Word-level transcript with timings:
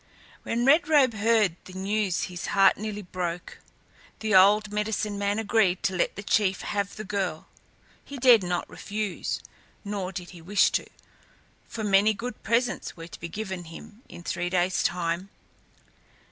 When 0.41 0.65
Red 0.65 0.87
Robe 0.89 1.13
heard 1.13 1.57
the 1.65 1.73
news 1.73 2.23
his 2.23 2.47
heart 2.47 2.75
nearly 2.75 3.03
broke. 3.03 3.59
The 4.21 4.33
old 4.33 4.71
medicine 4.71 5.19
man 5.19 5.37
agreed 5.37 5.83
to 5.83 5.95
let 5.95 6.15
the 6.15 6.23
chief 6.23 6.61
have 6.61 6.95
the 6.95 7.03
girl. 7.03 7.45
He 8.03 8.17
dared 8.17 8.41
not 8.41 8.67
refuse, 8.67 9.41
nor 9.85 10.11
did 10.11 10.31
he 10.31 10.41
wish 10.41 10.71
to, 10.71 10.87
for 11.67 11.83
many 11.83 12.15
good 12.15 12.41
presents 12.41 12.97
were 12.97 13.09
to 13.09 13.19
be 13.19 13.29
given 13.29 13.65
him 13.65 14.01
in 14.09 14.23
three 14.23 14.49
days' 14.49 14.81
time. 14.81 15.29